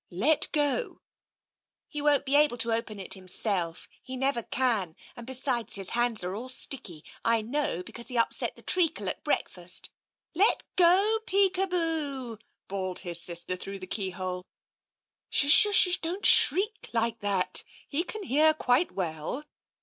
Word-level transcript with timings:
Let 0.09 0.51
go."" 0.51 1.01
He 1.93 2.01
won't 2.01 2.25
be 2.25 2.35
able 2.35 2.57
to 2.57 2.71
open 2.73 2.99
it 2.99 3.13
himself, 3.13 3.87
he 4.01 4.17
never 4.17 4.41
can— 4.41 4.95
and 5.15 5.27
besides, 5.27 5.75
his 5.75 5.89
hands 5.89 6.23
are 6.23 6.33
all 6.35 6.49
sticky, 6.49 7.03
I 7.23 7.43
know, 7.43 7.83
be 7.83 7.91
cause 7.91 8.07
he 8.07 8.17
upset 8.17 8.55
the 8.55 8.63
treacle 8.63 9.07
at 9.09 9.23
breakfast. 9.23 9.91
Let 10.33 10.63
go, 10.75 11.19
Peekaboo!" 11.27 12.39
bawled 12.67 12.99
his 13.01 13.21
sister 13.21 13.55
through 13.55 13.77
the 13.77 13.85
keyhole." 13.85 14.43
H'sh— 15.31 15.71
sh. 15.71 15.97
Don't 15.97 16.25
shriek 16.25 16.89
like 16.93 17.19
that, 17.19 17.63
he 17.87 18.03
can 18.03 18.23
hear 18.23 18.55
quite 18.55 18.93
well." 18.93 19.43